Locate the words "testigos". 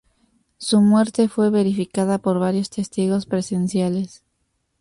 2.71-3.27